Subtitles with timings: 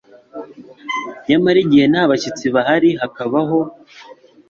[1.27, 3.57] Nyamara igihe nta bashyitsi bahari hakabaho